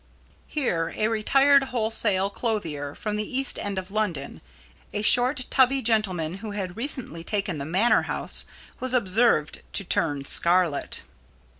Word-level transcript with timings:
Here 0.47 0.95
a 0.97 1.09
retired 1.09 1.65
wholesale 1.65 2.31
clothier 2.31 2.95
from 2.95 3.17
the 3.17 3.37
East 3.37 3.59
end 3.59 3.77
of 3.77 3.91
London 3.91 4.41
a 4.91 5.03
short, 5.03 5.45
tubby 5.51 5.83
gentleman 5.83 6.37
who 6.37 6.49
had 6.53 6.75
recently 6.75 7.23
taken 7.23 7.59
the 7.59 7.65
Manor 7.65 8.01
House 8.09 8.45
was 8.79 8.95
observed 8.95 9.61
to 9.73 9.83
turn 9.83 10.25
scarlet. 10.25 11.03